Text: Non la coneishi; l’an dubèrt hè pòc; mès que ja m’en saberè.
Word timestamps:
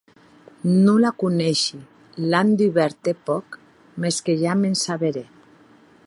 Non 0.85 0.95
la 1.01 1.11
coneishi; 1.23 1.77
l’an 2.29 2.49
dubèrt 2.59 3.01
hè 3.09 3.13
pòc; 3.27 3.45
mès 3.99 4.17
que 4.25 4.33
ja 4.43 4.53
m’en 4.61 4.75
saberè. 4.85 5.25